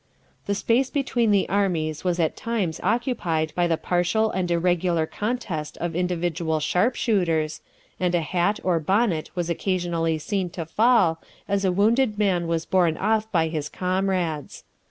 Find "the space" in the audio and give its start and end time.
0.47-0.89